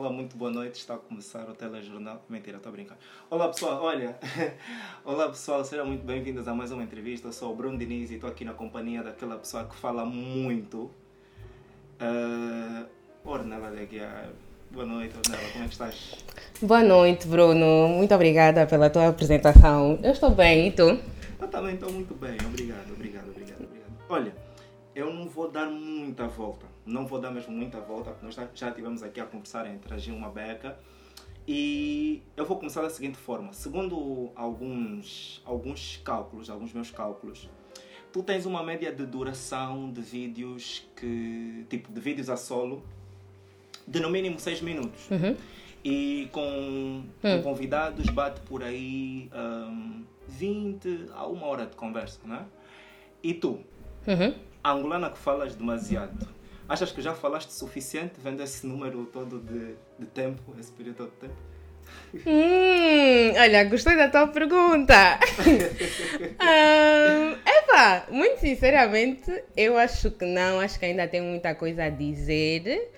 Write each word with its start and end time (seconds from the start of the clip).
Olá, 0.00 0.08
muito 0.10 0.34
boa 0.34 0.50
noite. 0.50 0.76
Está 0.76 0.94
a 0.94 0.96
começar 0.96 1.46
o 1.46 1.52
telejornal. 1.52 2.24
Mentira, 2.26 2.56
estou 2.56 2.70
a 2.70 2.72
brincar. 2.72 2.96
Olá, 3.28 3.48
pessoal. 3.48 3.82
Olha, 3.82 4.18
olá, 5.04 5.28
pessoal. 5.28 5.62
Sejam 5.62 5.84
muito 5.84 6.06
bem-vindos 6.06 6.48
a 6.48 6.54
mais 6.54 6.72
uma 6.72 6.82
entrevista. 6.82 7.28
Eu 7.28 7.34
sou 7.34 7.52
o 7.52 7.54
Bruno 7.54 7.76
Diniz 7.76 8.10
e 8.10 8.14
estou 8.14 8.30
aqui 8.30 8.42
na 8.42 8.54
companhia 8.54 9.02
daquela 9.02 9.36
pessoa 9.36 9.64
que 9.64 9.76
fala 9.76 10.06
muito. 10.06 10.90
Uh, 12.00 12.86
Ornella 13.22 13.70
de 13.72 13.82
Aguiar. 13.82 14.30
Boa 14.70 14.86
noite, 14.86 15.14
Ornella. 15.18 15.52
Como 15.52 15.64
é 15.64 15.66
que 15.66 15.72
estás? 15.74 16.24
Boa 16.62 16.82
noite, 16.82 17.28
Bruno. 17.28 17.88
Muito 17.88 18.14
obrigada 18.14 18.66
pela 18.66 18.88
tua 18.88 19.08
apresentação. 19.08 19.98
Eu 20.02 20.12
estou 20.12 20.30
bem, 20.30 20.68
e 20.68 20.72
tu? 20.72 20.98
Eu 21.38 21.48
também 21.48 21.74
estou 21.74 21.92
muito 21.92 22.14
bem. 22.14 22.38
Obrigado, 22.46 22.90
obrigado, 22.90 23.28
obrigado, 23.28 23.64
obrigado. 23.64 23.92
Olha, 24.08 24.34
eu 24.94 25.12
não 25.12 25.28
vou 25.28 25.50
dar 25.50 25.68
muita 25.70 26.26
volta 26.26 26.66
não 26.90 27.06
vou 27.06 27.20
dar 27.20 27.30
mesmo 27.30 27.52
muita 27.52 27.80
volta, 27.80 28.10
porque 28.10 28.26
nós 28.26 28.34
já 28.54 28.68
estivemos 28.68 29.02
aqui 29.02 29.20
a 29.20 29.24
conversar, 29.24 29.64
a 29.64 29.70
interagir 29.70 30.14
uma 30.14 30.28
beca. 30.28 30.76
E 31.46 32.22
eu 32.36 32.44
vou 32.44 32.58
começar 32.58 32.82
da 32.82 32.90
seguinte 32.90 33.16
forma. 33.16 33.52
Segundo 33.52 34.30
alguns, 34.34 35.40
alguns 35.44 36.00
cálculos, 36.04 36.50
alguns 36.50 36.72
meus 36.72 36.90
cálculos, 36.90 37.48
tu 38.12 38.22
tens 38.22 38.44
uma 38.44 38.62
média 38.62 38.92
de 38.92 39.06
duração 39.06 39.90
de 39.90 40.00
vídeos 40.00 40.86
que. 40.96 41.64
tipo, 41.68 41.92
de 41.92 42.00
vídeos 42.00 42.28
a 42.28 42.36
solo 42.36 42.82
de 43.86 44.00
no 44.00 44.10
mínimo 44.10 44.38
6 44.38 44.60
minutos. 44.60 45.10
Uhum. 45.10 45.36
E 45.82 46.28
com, 46.30 46.40
hum. 46.42 47.04
com, 47.22 47.42
convidados 47.42 48.08
bate 48.10 48.40
por 48.42 48.62
aí 48.62 49.30
um, 49.34 50.04
20 50.28 51.06
a 51.14 51.26
uma 51.26 51.46
hora 51.46 51.66
de 51.66 51.74
conversa, 51.74 52.20
né? 52.24 52.44
E 53.22 53.32
tu, 53.34 53.60
uhum. 54.06 54.34
Angolana 54.64 55.10
que 55.10 55.18
falas 55.18 55.54
demasiado 55.54 56.28
Achas 56.70 56.92
que 56.92 57.02
já 57.02 57.12
falaste 57.12 57.50
suficiente 57.50 58.14
vendo 58.22 58.40
esse 58.44 58.64
número 58.64 59.04
todo 59.06 59.40
de, 59.40 59.74
de 59.98 60.06
tempo, 60.06 60.54
esse 60.56 60.70
período 60.70 60.98
todo 60.98 61.10
de 61.10 61.16
tempo? 61.16 61.34
Hum, 62.14 63.32
olha, 63.36 63.64
gostei 63.64 63.96
da 63.96 64.08
tua 64.08 64.28
pergunta. 64.28 65.18
um, 66.40 67.32
epa, 67.44 68.06
muito 68.08 68.38
sinceramente, 68.38 69.42
eu 69.56 69.76
acho 69.76 70.12
que 70.12 70.24
não, 70.24 70.60
acho 70.60 70.78
que 70.78 70.84
ainda 70.84 71.08
tem 71.08 71.20
muita 71.20 71.56
coisa 71.56 71.86
a 71.86 71.90
dizer. 71.90 72.92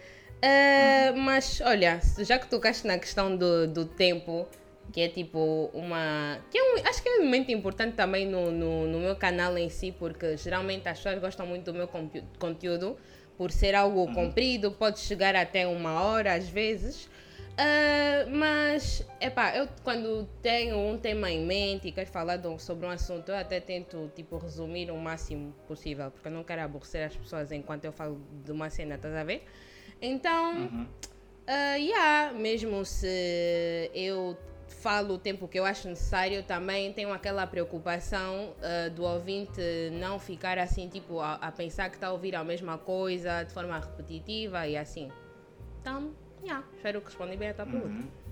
Uh, 0.45 1.17
mas 1.17 1.63
olha, 1.63 1.99
já 2.19 2.39
que 2.39 2.49
tocaste 2.49 2.87
na 2.87 2.99
questão 2.99 3.35
do, 3.35 3.67
do 3.67 3.87
tempo, 3.87 4.47
que 4.93 5.01
é 5.01 5.09
tipo 5.09 5.71
uma. 5.73 6.39
que 6.51 6.59
é 6.59 6.63
um, 6.63 6.89
acho 6.89 7.03
que 7.03 7.09
é 7.09 7.21
um 7.21 7.25
momento 7.25 7.51
importante 7.53 7.95
também 7.95 8.27
no, 8.27 8.51
no, 8.51 8.87
no 8.87 8.99
meu 8.99 9.17
canal 9.17 9.57
em 9.57 9.69
si, 9.69 9.93
porque 9.93 10.37
geralmente 10.37 10.89
as 10.89 10.99
pessoas 10.99 11.21
gostam 11.21 11.47
muito 11.47 11.71
do 11.71 11.75
meu 11.75 11.89
conteúdo 12.39 12.97
por 13.37 13.51
ser 13.51 13.75
algo 13.75 14.01
uhum. 14.01 14.15
comprido, 14.15 14.73
pode 14.73 15.01
chegar 15.01 15.35
até 15.35 15.67
uma 15.67 16.03
hora 16.03 16.35
às 16.35 16.49
vezes. 16.49 17.09
Uh, 17.53 18.31
mas, 18.31 19.07
epá, 19.21 19.55
eu 19.55 19.69
quando 19.85 20.27
tenho 20.41 20.79
um 20.79 20.97
tema 20.97 21.31
em 21.31 21.45
mente 21.45 21.89
e 21.89 21.93
quero 21.93 22.09
falar 22.09 22.41
sobre 22.59 22.87
um 22.87 22.91
assunto, 22.91 23.29
eu 23.29 23.37
até 23.37 23.61
tento, 23.61 24.11
tipo, 24.17 24.39
resumir 24.39 24.91
o 24.91 24.97
máximo 24.97 25.53
possível, 25.69 26.11
porque 26.11 26.29
eu 26.29 26.33
não 26.33 26.43
quero 26.43 26.63
aborrecer 26.63 27.07
as 27.07 27.15
pessoas 27.15 27.53
enquanto 27.53 27.85
eu 27.85 27.93
falo 27.93 28.23
de 28.43 28.53
uma 28.53 28.71
cena, 28.71 28.95
estás 28.95 29.15
a 29.15 29.23
ver? 29.23 29.45
Então, 30.01 30.55
uhum. 30.55 30.87
uh, 31.47 31.77
yeah, 31.77 32.33
mesmo 32.33 32.87
se 32.87 33.91
eu 33.95 34.35
falo 34.73 35.15
o 35.15 35.19
tempo 35.19 35.47
que 35.47 35.59
eu 35.59 35.65
acho 35.65 35.89
necessário, 35.89 36.43
também 36.43 36.93
tenho 36.93 37.13
aquela 37.13 37.47
preocupação 37.47 38.51
uh, 38.59 38.91
do 38.91 39.05
ouvinte 39.05 39.61
não 39.93 40.19
ficar 40.19 40.59
assim, 40.59 40.89
tipo, 40.89 41.21
a, 41.21 41.35
a 41.35 41.53
pensar 41.53 41.89
que 41.89 41.97
está 41.97 42.09
a 42.09 42.13
ouvir 42.13 42.35
a 42.35 42.45
mesma 42.45 42.79
coisa 42.79 43.43
de 43.43 43.53
forma 43.53 43.79
repetitiva 43.79 44.67
e 44.67 44.77
assim. 44.77 45.11
Então, 45.81 46.13
yeah, 46.43 46.65
espero 46.77 47.01
que 47.01 47.07
respondi 47.07 47.37
bem 47.37 47.51
a 47.51 47.55
tua 47.55 47.67
pergunta. 47.67 47.89
Uhum. 47.89 48.23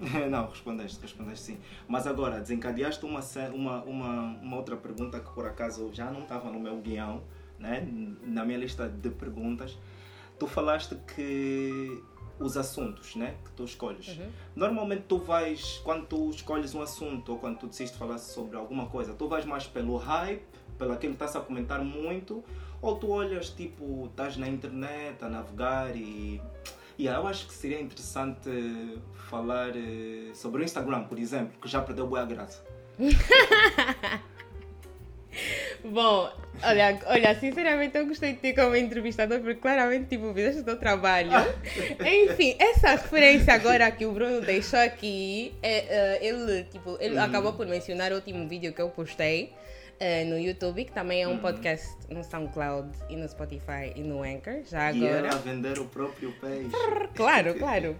Não, 0.30 0.48
respondeste, 0.48 1.00
respondeste 1.02 1.44
sim. 1.44 1.58
Mas 1.88 2.06
agora, 2.06 2.40
desencadeaste 2.40 3.04
uma, 3.04 3.20
uma, 3.52 3.82
uma, 3.82 4.22
uma 4.40 4.56
outra 4.56 4.76
pergunta 4.76 5.18
que 5.18 5.30
por 5.32 5.46
acaso 5.46 5.90
já 5.92 6.10
não 6.10 6.22
estava 6.22 6.50
no 6.50 6.60
meu 6.60 6.76
guião, 6.78 7.22
né? 7.58 7.86
na 8.22 8.44
minha 8.44 8.58
lista 8.58 8.88
de 8.88 9.10
perguntas. 9.10 9.76
Tu 10.38 10.46
falaste 10.46 10.94
que 11.14 12.00
os 12.40 12.56
assuntos 12.56 13.16
né, 13.16 13.34
que 13.44 13.50
tu 13.52 13.64
escolhes. 13.64 14.08
Uhum. 14.08 14.30
Normalmente 14.56 15.04
tu 15.08 15.18
vais, 15.18 15.80
quando 15.84 16.06
tu 16.06 16.30
escolhes 16.30 16.74
um 16.74 16.82
assunto 16.82 17.32
ou 17.32 17.38
quando 17.38 17.58
tu 17.58 17.66
decides 17.66 17.94
falar 17.94 18.18
sobre 18.18 18.56
alguma 18.56 18.86
coisa, 18.86 19.14
tu 19.14 19.28
vais 19.28 19.44
mais 19.44 19.66
pelo 19.66 19.96
hype, 19.96 20.42
pelo 20.78 20.92
aquilo 20.92 21.14
que 21.14 21.24
estás 21.24 21.36
a 21.36 21.44
comentar 21.44 21.82
muito, 21.82 22.44
ou 22.80 22.96
tu 22.96 23.10
olhas 23.10 23.50
tipo, 23.50 24.06
estás 24.06 24.36
na 24.36 24.48
internet 24.48 25.22
a 25.24 25.28
navegar 25.28 25.94
e. 25.96 26.40
E 26.96 27.04
yeah, 27.04 27.22
eu 27.22 27.28
acho 27.28 27.46
que 27.46 27.54
seria 27.54 27.80
interessante 27.80 28.50
falar 29.28 29.70
uh, 29.70 30.34
sobre 30.34 30.62
o 30.62 30.64
Instagram, 30.64 31.04
por 31.04 31.16
exemplo, 31.16 31.56
que 31.60 31.68
já 31.68 31.80
perdeu 31.80 32.08
boa 32.08 32.24
graça. 32.24 32.64
Bom, 35.90 36.30
olha, 36.62 36.98
olha, 37.06 37.34
sinceramente 37.40 37.96
eu 37.96 38.06
gostei 38.06 38.32
de 38.34 38.38
ter 38.40 38.54
como 38.54 38.76
entrevistador 38.76 39.40
porque 39.40 39.54
claramente 39.54 40.06
tipo, 40.06 40.32
fizeste 40.34 40.60
o 40.60 40.64
teu 40.64 40.76
trabalho. 40.78 41.30
Enfim, 42.00 42.56
essa 42.58 42.90
referência 42.90 43.54
agora 43.54 43.90
que 43.90 44.04
o 44.04 44.12
Bruno 44.12 44.40
deixou 44.42 44.78
aqui, 44.78 45.54
é, 45.62 46.18
uh, 46.20 46.24
ele, 46.24 46.64
tipo, 46.64 46.96
ele 47.00 47.16
hum. 47.16 47.22
acabou 47.22 47.54
por 47.54 47.66
mencionar 47.66 48.12
o 48.12 48.16
último 48.16 48.46
vídeo 48.46 48.72
que 48.72 48.82
eu 48.82 48.90
postei 48.90 49.52
uh, 50.00 50.28
no 50.28 50.38
YouTube, 50.38 50.84
que 50.84 50.92
também 50.92 51.22
é 51.22 51.28
um 51.28 51.32
uhum. 51.32 51.38
podcast 51.38 51.96
no 52.08 52.22
SoundCloud 52.24 52.90
e 53.08 53.16
no 53.16 53.28
Spotify 53.28 53.92
e 53.94 54.02
no 54.02 54.22
Anchor, 54.22 54.62
já 54.64 54.88
agora. 54.88 55.04
E 55.04 55.06
era 55.06 55.34
a 55.34 55.38
vender 55.38 55.78
o 55.78 55.84
próprio 55.86 56.32
peixe. 56.40 56.70
Claro, 57.14 57.54
claro. 57.54 57.96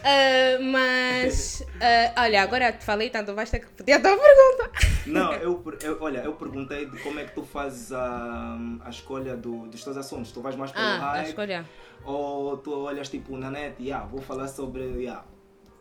Uh, 0.00 0.62
mas, 0.62 1.60
uh, 1.60 2.20
olha, 2.20 2.42
agora 2.42 2.72
te 2.72 2.84
falei 2.84 3.10
tanto, 3.10 3.34
vais 3.34 3.50
ter 3.50 3.60
que 3.60 3.66
repetir 3.66 3.94
a 3.94 4.00
tua 4.00 4.16
pergunta. 4.16 4.70
Não, 5.06 5.32
eu, 5.34 5.64
eu, 5.82 5.98
olha, 6.00 6.18
eu 6.18 6.34
perguntei 6.34 6.86
de 6.86 6.98
como 7.02 7.18
é 7.18 7.24
que 7.24 7.34
tu 7.34 7.42
fazes 7.42 7.92
a, 7.92 8.58
a 8.84 8.90
escolha 8.90 9.36
do, 9.36 9.66
dos 9.66 9.82
teus 9.82 9.96
assuntos. 9.96 10.32
Tu 10.32 10.40
vais 10.40 10.54
mais 10.56 10.70
pelo 10.70 10.84
ah, 10.84 10.98
hype? 10.98 11.24
A 11.24 11.28
escolha. 11.28 11.64
Ou 12.04 12.56
tu 12.58 12.72
olhas 12.72 13.08
tipo 13.08 13.36
na 13.36 13.50
net, 13.50 13.82
yeah, 13.82 14.06
vou 14.06 14.20
falar 14.20 14.48
sobre 14.48 14.82
yeah, 14.82 15.24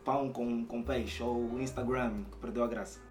pão 0.03 0.31
com, 0.31 0.66
com 0.66 0.81
peixe, 0.81 1.22
ou 1.22 1.59
Instagram, 1.59 2.23
que 2.31 2.38
perdeu 2.38 2.63
a 2.63 2.67
graça. 2.67 3.06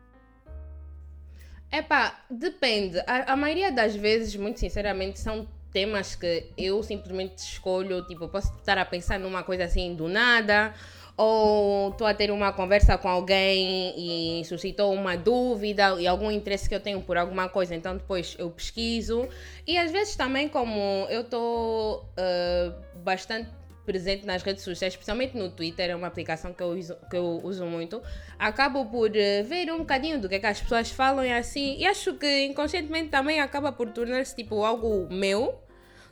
Epá, 1.71 2.25
depende. 2.31 2.99
A, 3.07 3.33
a 3.33 3.37
maioria 3.37 3.71
das 3.71 3.95
vezes, 3.95 4.35
muito 4.37 4.61
sinceramente, 4.61 5.19
são 5.19 5.47
temas 5.73 6.15
que 6.15 6.47
eu 6.57 6.83
simplesmente 6.83 7.39
escolho. 7.39 8.03
Tipo, 8.07 8.29
posso 8.29 8.53
estar 8.59 8.79
a 8.79 8.85
pensar 8.85 9.19
numa 9.19 9.43
coisa 9.43 9.65
assim 9.65 9.95
do 9.95 10.09
nada, 10.09 10.73
ou 11.17 11.91
estou 11.91 12.07
a 12.07 12.15
ter 12.15 12.31
uma 12.31 12.53
conversa 12.53 12.97
com 12.97 13.09
alguém 13.09 14.41
e 14.41 14.45
suscitou 14.45 14.93
uma 14.95 15.17
dúvida 15.17 16.01
e 16.01 16.07
algum 16.07 16.31
interesse 16.31 16.69
que 16.69 16.75
eu 16.75 16.81
tenho 16.81 17.03
por 17.03 17.17
alguma 17.17 17.49
coisa, 17.49 17.75
então 17.75 17.97
depois 17.97 18.37
eu 18.39 18.51
pesquiso. 18.51 19.29
E 19.67 19.77
às 19.77 19.91
vezes 19.91 20.17
também, 20.17 20.49
como 20.49 21.07
eu 21.11 21.23
estou 21.23 22.05
uh, 22.19 22.99
bastante 23.03 23.51
presente 23.87 24.27
nas 24.27 24.43
redes 24.43 24.65
sociais, 24.65 24.93
especialmente 24.93 25.37
no 25.37 25.51
Twitter, 25.51 25.89
é 25.91 25.97
uma 25.97 26.09
aplicação 26.09 26.53
que 26.53 26.63
eu 26.63 26.69
uso, 26.69 26.97
que 27.09 27.17
eu 27.17 27.41
uso 27.43 27.65
muito, 27.65 28.03
acabo 28.39 28.85
por 28.87 29.11
uh, 29.11 29.45
ver 29.45 29.73
um 29.73 29.79
bocadinho 29.79 30.21
do 30.21 30.29
que, 30.29 30.35
é 30.35 30.39
que 30.41 30.47
as 30.47 30.61
pessoas 30.61 30.91
falam 30.91 31.25
e 31.25 31.33
assim, 31.33 31.77
e 31.79 31.87
acho 31.87 32.15
que 32.15 32.45
inconscientemente 32.45 33.09
também 33.09 33.41
acaba 33.41 33.71
por 33.73 33.89
tornar-se 33.91 34.35
tipo 34.35 34.65
algo 34.65 35.09
meu, 35.09 35.63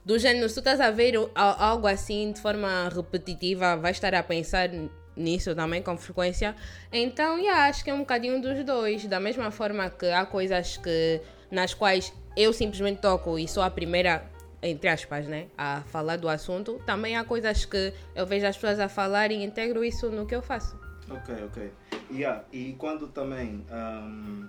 do 0.05 0.19
género, 0.19 0.49
se 0.49 0.55
tu 0.55 0.59
estás 0.59 0.81
a 0.81 0.91
ver 0.91 1.15
algo 1.35 1.87
assim 1.87 2.31
de 2.31 2.41
forma 2.41 2.89
repetitiva, 2.95 3.77
vais 3.77 3.97
estar 3.97 4.15
a 4.15 4.23
pensar 4.23 4.71
nisso 5.17 5.55
também 5.55 5.83
com 5.83 5.97
frequência. 5.97 6.55
Então, 6.93 7.39
yeah, 7.39 7.67
acho 7.69 7.83
que 7.83 7.91
é 7.91 7.95
um 7.95 8.01
bocadinho 8.01 8.41
dos 8.41 8.63
dois. 8.65 9.07
Da 9.07 9.19
mesma 9.19 9.51
forma 9.51 9.89
que 9.89 10.07
há 10.07 10.27
coisas 10.27 10.77
que 10.77 11.21
nas 11.51 11.73
quais 11.73 12.13
eu 12.37 12.53
simplesmente 12.53 13.01
toco 13.01 13.39
e 13.39 13.49
sou 13.49 13.63
a 13.63 13.71
primeira 13.71 14.31
entre 14.65 14.89
aspas, 14.89 15.27
né, 15.27 15.49
a 15.59 15.83
falar 15.83 16.17
do 16.17 16.29
assunto, 16.29 16.81
também 16.87 17.17
há 17.17 17.25
coisas 17.25 17.65
que 17.67 17.93
eu 18.15 18.27
vejo 18.27 18.47
as 18.47 18.57
pessoas 18.57 18.81
a 18.81 18.89
falar 18.89 19.31
e 19.31 19.45
integro 19.45 19.85
isso 19.85 20.11
no 20.11 20.27
que 20.27 20.35
eu 20.35 20.41
faço. 20.41 20.79
Ok, 21.11 21.35
ok. 21.45 21.71
Yeah. 22.11 22.45
E 22.51 22.73
quando 22.79 23.09
também 23.09 23.65
um, 23.71 24.49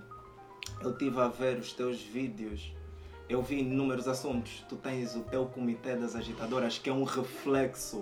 eu 0.80 0.90
estive 0.92 1.20
a 1.20 1.28
ver 1.28 1.58
os 1.58 1.72
teus 1.74 2.00
vídeos, 2.02 2.72
eu 3.28 3.42
vi 3.42 3.60
inúmeros 3.60 4.08
assuntos. 4.08 4.64
Tu 4.68 4.76
tens 4.76 5.14
o 5.14 5.20
teu 5.20 5.44
comitê 5.46 5.94
das 5.96 6.16
agitadoras, 6.16 6.78
que 6.78 6.88
é 6.88 6.92
um 6.92 7.04
reflexo 7.04 7.98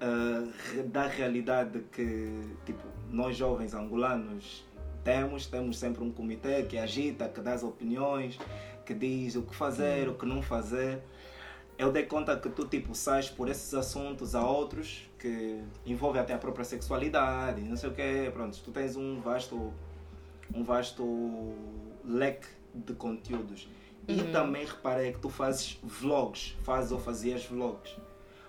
uh, 0.00 0.82
da 0.84 1.06
realidade 1.06 1.84
que 1.92 2.30
tipo, 2.64 2.82
nós 3.10 3.36
jovens 3.36 3.74
angolanos 3.74 4.64
temos. 5.04 5.46
Temos 5.46 5.78
sempre 5.78 6.02
um 6.02 6.10
comitê 6.10 6.62
que 6.62 6.78
agita, 6.78 7.28
que 7.28 7.42
dá 7.42 7.52
as 7.52 7.62
opiniões, 7.62 8.38
que 8.86 8.94
diz 8.94 9.36
o 9.36 9.42
que 9.42 9.54
fazer, 9.54 10.08
o 10.08 10.14
que 10.14 10.24
não 10.24 10.40
fazer 10.40 11.02
eu 11.78 11.92
dei 11.92 12.04
conta 12.04 12.36
que 12.36 12.48
tu 12.48 12.66
tipo 12.66 12.94
sais 12.94 13.28
por 13.28 13.48
esses 13.48 13.72
assuntos 13.74 14.34
a 14.34 14.46
outros 14.46 15.08
que 15.18 15.62
envolvem 15.84 16.20
até 16.20 16.32
a 16.34 16.38
própria 16.38 16.64
sexualidade, 16.64 17.60
não 17.62 17.76
sei 17.76 17.90
o 17.90 17.92
que, 17.92 18.30
pronto, 18.32 18.58
tu 18.62 18.70
tens 18.70 18.96
um 18.96 19.20
vasto 19.20 19.72
um 20.54 20.62
vasto 20.62 21.52
leque 22.04 22.46
de 22.74 22.94
conteúdos. 22.94 23.68
Uhum. 24.08 24.14
E 24.14 24.22
também 24.32 24.64
reparei 24.64 25.12
que 25.12 25.18
tu 25.18 25.28
fazes 25.28 25.78
vlogs, 25.82 26.56
fazes 26.62 26.92
ou 26.92 26.98
fazias 26.98 27.44
vlogs. 27.44 27.96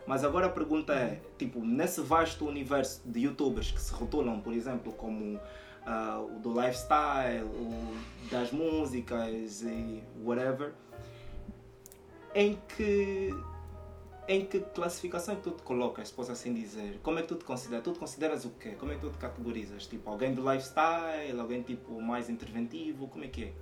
Mas 0.05 0.23
agora 0.23 0.45
a 0.45 0.49
pergunta 0.49 0.93
é, 0.93 1.19
tipo, 1.37 1.59
nesse 1.59 2.01
vasto 2.01 2.45
universo 2.45 3.01
de 3.05 3.21
youtubers 3.21 3.71
que 3.71 3.81
se 3.81 3.91
rotulam, 3.91 4.39
por 4.39 4.53
exemplo, 4.53 4.93
como 4.93 5.35
uh, 5.35 6.35
o 6.35 6.39
do 6.39 6.53
lifestyle, 6.53 7.43
o 7.43 7.97
das 8.31 8.51
músicas 8.51 9.63
e 9.63 10.03
whatever, 10.23 10.73
em 12.37 12.55
que 12.75 13.33
em 14.27 14.45
que 14.45 14.59
classificação 14.59 15.33
é 15.33 15.37
que 15.37 15.43
tu 15.43 15.51
te 15.51 15.63
colocas, 15.63 16.11
posso 16.11 16.31
assim 16.31 16.53
dizer? 16.53 16.99
Como 17.01 17.17
é 17.17 17.21
que 17.21 17.29
tu 17.29 17.35
te 17.35 17.45
consideras? 17.45 17.83
Tu 17.83 17.93
te 17.93 17.99
consideras 17.99 18.45
o 18.45 18.51
quê? 18.51 18.75
Como 18.77 18.91
é 18.91 18.95
que 18.95 19.01
tu 19.01 19.09
te 19.09 19.17
categorizas? 19.17 19.87
Tipo, 19.87 20.09
alguém 20.09 20.33
do 20.33 20.41
lifestyle, 20.41 21.39
alguém 21.39 21.63
tipo 21.63 21.99
mais 21.99 22.29
interventivo, 22.29 23.07
como 23.07 23.23
é 23.23 23.27
que 23.29 23.45
é? 23.45 23.53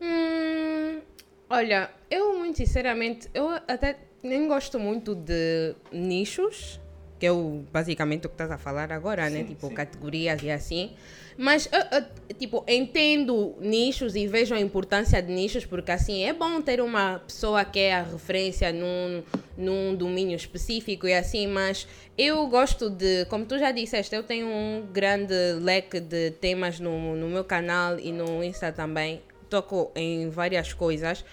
Hum, 0.00 1.00
olha, 1.48 1.90
eu 2.10 2.38
muito 2.38 2.58
sinceramente, 2.58 3.28
eu 3.32 3.48
até 3.48 3.98
nem 4.22 4.46
gosto 4.46 4.78
muito 4.78 5.14
de 5.14 5.74
nichos, 5.90 6.78
que 7.24 7.28
é 7.28 7.32
o, 7.32 7.64
basicamente 7.72 8.26
o 8.26 8.28
que 8.28 8.34
estás 8.34 8.50
a 8.50 8.58
falar 8.58 8.92
agora, 8.92 9.30
né? 9.30 9.38
sim, 9.38 9.42
né? 9.44 9.44
Tipo, 9.44 9.68
sim. 9.68 9.74
categorias 9.74 10.42
e 10.42 10.50
assim. 10.50 10.92
Mas, 11.38 11.66
eu, 11.72 11.80
eu, 11.98 12.04
tipo, 12.38 12.62
entendo 12.68 13.54
nichos 13.60 14.14
e 14.14 14.26
vejo 14.26 14.54
a 14.54 14.60
importância 14.60 15.22
de 15.22 15.32
nichos, 15.32 15.64
porque 15.64 15.90
assim 15.90 16.22
é 16.22 16.34
bom 16.34 16.60
ter 16.60 16.82
uma 16.82 17.20
pessoa 17.20 17.64
que 17.64 17.78
é 17.78 17.94
a 17.94 18.02
referência 18.02 18.70
num, 18.74 19.22
num 19.56 19.96
domínio 19.96 20.36
específico 20.36 21.08
e 21.08 21.14
assim, 21.14 21.46
mas 21.46 21.88
eu 22.18 22.46
gosto 22.46 22.90
de, 22.90 23.24
como 23.30 23.46
tu 23.46 23.58
já 23.58 23.72
disseste, 23.72 24.14
eu 24.14 24.22
tenho 24.22 24.46
um 24.46 24.86
grande 24.92 25.34
leque 25.62 26.00
de 26.00 26.30
temas 26.32 26.78
no, 26.78 27.16
no 27.16 27.30
meu 27.30 27.42
canal 27.42 27.98
e 27.98 28.12
no 28.12 28.44
Insta 28.44 28.70
também. 28.70 29.22
Toco 29.48 29.90
em 29.96 30.28
várias 30.28 30.74
coisas. 30.74 31.24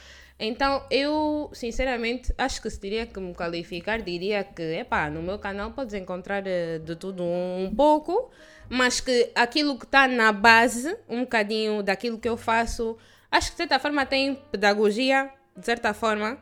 Então, 0.43 0.83
eu, 0.89 1.51
sinceramente, 1.53 2.33
acho 2.35 2.59
que 2.63 2.67
se 2.67 2.79
teria 2.79 3.05
que 3.05 3.19
me 3.19 3.31
qualificar, 3.31 4.01
diria 4.01 4.43
que, 4.43 4.63
epá, 4.63 5.07
no 5.07 5.21
meu 5.21 5.37
canal 5.37 5.69
podes 5.69 5.93
encontrar 5.93 6.47
eh, 6.47 6.79
de 6.79 6.95
tudo 6.95 7.21
um 7.23 7.71
pouco, 7.77 8.31
mas 8.67 8.99
que 8.99 9.29
aquilo 9.35 9.77
que 9.77 9.85
está 9.85 10.07
na 10.07 10.31
base, 10.31 10.97
um 11.07 11.19
bocadinho 11.21 11.83
daquilo 11.83 12.17
que 12.17 12.27
eu 12.27 12.35
faço, 12.35 12.97
acho 13.29 13.49
que 13.49 13.53
de 13.53 13.57
certa 13.57 13.77
forma 13.77 14.03
tem 14.03 14.33
pedagogia, 14.51 15.29
de 15.55 15.63
certa 15.63 15.93
forma. 15.93 16.39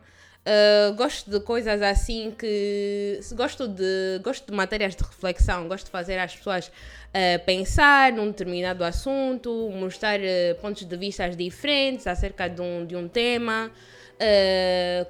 Uh, 0.50 0.96
gosto 0.96 1.30
de 1.30 1.40
coisas 1.42 1.80
assim 1.80 2.34
que 2.36 3.20
gosto 3.34 3.68
de 3.68 4.20
gosto 4.24 4.50
de 4.50 4.58
matérias 4.58 4.96
de 4.96 5.04
reflexão 5.04 5.68
gosto 5.68 5.86
de 5.86 5.92
fazer 5.92 6.18
as 6.18 6.36
pessoas 6.36 6.70
uh, 6.70 7.46
pensar 7.46 8.12
num 8.12 8.26
determinado 8.28 8.84
assunto 8.84 9.70
mostrar 9.70 10.20
uh, 10.20 10.56
pontos 10.60 10.86
de 10.86 10.98
vista 10.98 11.30
diferentes 11.30 12.08
acerca 12.08 12.50
de 12.50 12.62
um, 12.62 12.84
de 12.84 12.96
um 12.96 13.08
tema 13.08 13.70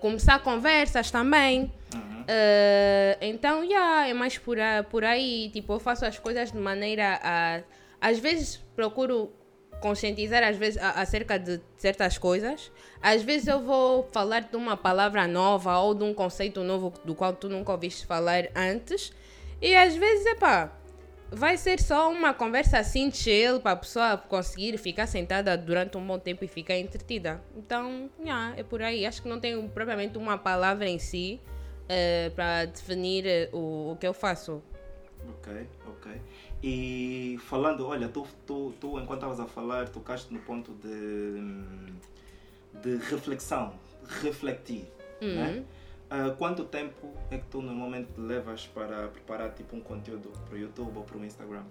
começar 0.01 0.39
conversas 0.39 1.09
também 1.09 1.71
uhum. 1.95 2.25
então 3.21 3.63
yeah, 3.63 4.07
é 4.07 4.13
mais 4.13 4.37
por, 4.37 4.57
por 4.91 5.03
aí 5.03 5.49
tipo 5.53 5.73
eu 5.73 5.79
faço 5.79 6.05
as 6.05 6.19
coisas 6.19 6.51
de 6.51 6.59
maneira 6.59 7.19
a 7.23 7.61
às 8.01 8.19
vezes 8.19 8.57
procuro 8.75 9.31
conscientizar 9.81 10.43
às 10.43 10.57
vezes 10.57 10.81
acerca 10.81 11.37
de 11.37 11.59
certas 11.77 12.17
coisas. 12.17 12.71
Às 13.01 13.23
vezes 13.23 13.47
eu 13.47 13.61
vou 13.61 14.03
falar 14.11 14.41
de 14.41 14.55
uma 14.55 14.75
palavra 14.75 15.27
nova 15.27 15.77
ou 15.79 15.93
de 15.93 16.03
um 16.03 16.13
conceito 16.13 16.63
novo 16.63 16.93
do 17.03 17.15
qual 17.15 17.33
tu 17.33 17.49
nunca 17.49 17.71
ouviste 17.71 18.05
falar 18.05 18.49
antes. 18.55 19.11
E 19.61 19.75
às 19.75 19.95
vezes, 19.95 20.25
epá, 20.25 20.71
vai 21.31 21.57
ser 21.57 21.79
só 21.79 22.11
uma 22.11 22.33
conversa 22.33 22.79
assim 22.79 23.11
chill 23.11 23.59
para 23.59 23.71
a 23.71 23.75
pessoa 23.75 24.17
conseguir 24.17 24.77
ficar 24.77 25.07
sentada 25.07 25.57
durante 25.57 25.97
um 25.97 26.05
bom 26.05 26.17
tempo 26.17 26.43
e 26.43 26.47
ficar 26.47 26.77
entretida. 26.77 27.41
Então, 27.55 28.09
yeah, 28.19 28.53
é 28.57 28.63
por 28.63 28.81
aí. 28.81 29.05
Acho 29.05 29.21
que 29.21 29.29
não 29.29 29.39
tenho 29.39 29.67
propriamente 29.69 30.17
uma 30.17 30.37
palavra 30.37 30.87
em 30.87 30.97
si 30.97 31.39
uh, 31.83 32.31
para 32.31 32.65
definir 32.65 33.25
eh, 33.27 33.49
o, 33.51 33.91
o 33.91 33.97
que 33.97 34.07
eu 34.07 34.13
faço. 34.13 34.63
Ok, 35.27 35.67
ok. 35.87 36.11
E 36.61 37.39
falando, 37.43 37.87
olha, 37.87 38.09
tu, 38.09 38.27
tu, 38.45 38.73
tu 38.79 38.99
enquanto 38.99 39.19
estavas 39.19 39.39
a 39.39 39.45
falar, 39.45 39.87
tocaste 39.89 40.33
no 40.33 40.39
ponto 40.41 40.73
de, 40.73 41.41
de 42.81 42.97
reflexão, 43.05 43.73
refletir. 44.21 44.85
Uhum. 45.21 45.35
Né? 45.35 45.63
Uh, 46.11 46.35
quanto 46.37 46.65
tempo 46.65 47.13
é 47.29 47.37
que 47.37 47.45
tu 47.45 47.61
normalmente 47.61 48.09
levas 48.17 48.65
para 48.65 49.07
preparar 49.09 49.53
tipo 49.53 49.75
um 49.75 49.79
conteúdo 49.79 50.29
para 50.45 50.55
o 50.55 50.57
YouTube 50.57 50.97
ou 50.97 51.03
para 51.03 51.17
o 51.17 51.23
Instagram? 51.23 51.63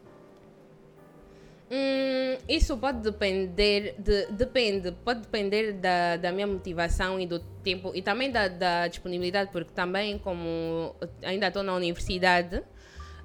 Hum, 1.70 2.38
isso 2.48 2.78
pode 2.78 3.00
depender, 3.00 3.94
de, 3.98 4.26
depende, 4.32 4.92
pode 5.04 5.20
depender 5.20 5.72
da, 5.72 6.16
da 6.16 6.32
minha 6.32 6.46
motivação 6.46 7.20
e 7.20 7.26
do 7.26 7.40
tempo 7.62 7.92
e 7.94 8.00
também 8.00 8.30
da, 8.30 8.48
da 8.48 8.88
disponibilidade, 8.88 9.50
porque 9.52 9.72
também 9.74 10.18
como 10.18 10.94
ainda 11.22 11.48
estou 11.48 11.62
na 11.62 11.74
universidade, 11.74 12.62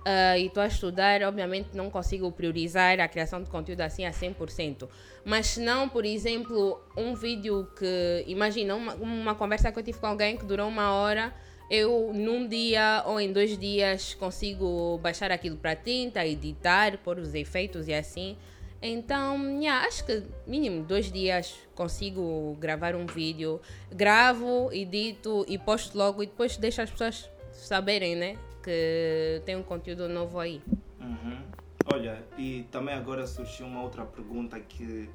uh, 0.04 0.38
e 0.38 0.46
estou 0.46 0.62
a 0.62 0.68
estudar, 0.68 1.24
obviamente 1.24 1.70
não 1.74 1.90
consigo 1.90 2.32
priorizar 2.32 3.00
a 3.00 3.08
criação 3.08 3.42
de 3.42 3.50
conteúdo 3.50 3.82
assim 3.82 4.06
a 4.06 4.12
100%. 4.12 4.88
Mas 5.26 5.48
se 5.48 5.62
não, 5.62 5.88
por 5.90 6.06
exemplo, 6.06 6.82
um 6.96 7.16
vídeo 7.16 7.68
que, 7.78 8.24
imagina, 8.28 8.76
uma, 8.76 8.96
uma 8.96 9.36
conversa 9.36 9.72
que 9.72 9.80
eu 9.80 9.84
tive 9.84 10.00
com 10.00 10.08
alguém 10.08 10.38
que 10.38 10.46
durou 10.46 10.68
uma 10.68 10.94
hora, 10.94 11.34
eu 11.70 12.12
num 12.14 12.48
dia 12.48 13.04
ou 13.06 13.20
em 13.20 13.32
dois 13.32 13.58
dias 13.58 14.14
consigo 14.14 15.00
baixar 15.02 15.32
aquilo 15.32 15.58
para 15.58 15.76
tinta, 15.76 16.26
editar, 16.26 16.98
pôr 17.00 17.18
os 17.18 17.34
efeitos 17.34 17.88
e 17.88 17.94
assim. 17.94 18.38
Então, 18.86 19.62
yeah, 19.62 19.88
acho 19.88 20.06
que 20.06 20.24
mínimo 20.46 20.84
dois 20.84 21.10
dias 21.10 21.56
consigo 21.74 22.58
gravar 22.60 22.96
um 22.96 23.06
vídeo. 23.06 23.62
Gravo, 23.90 24.70
edito 24.74 25.46
e 25.48 25.58
posto 25.58 25.98
logo 25.98 26.22
e 26.22 26.26
depois 26.26 26.58
deixo 26.58 26.82
as 26.82 26.92
pessoas 26.92 27.30
saberem, 27.54 28.14
né? 28.14 28.38
Que 28.64 29.42
tem 29.46 29.56
um 29.56 29.64
conteúdo 29.64 30.08
novo 30.08 30.40
aí. 30.40 30.62
Uhum. 31.00 31.38
Olha, 31.94 32.24
e 32.38 32.64
também 32.72 32.96
agora 32.96 33.28
surgiu 33.28 33.66
uma 33.66 33.82
outra 33.82 34.06
pergunta 34.06 34.60
que 34.60 35.10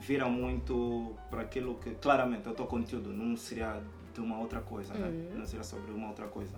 vira 0.00 0.26
muito 0.26 1.14
para 1.30 1.42
aquilo 1.42 1.76
que, 1.76 1.90
claramente, 1.94 2.48
é 2.48 2.50
o 2.50 2.54
teu 2.54 2.66
conteúdo 2.66 3.12
não 3.12 3.36
seria 3.36 3.80
de 4.12 4.20
uma 4.20 4.38
outra 4.38 4.60
coisa, 4.60 4.92
né? 4.94 5.06
uhum. 5.06 5.12
né? 5.12 5.30
Não 5.36 5.46
seria 5.46 5.62
sobre 5.62 5.92
uma 5.92 6.08
outra 6.08 6.26
coisa. 6.26 6.56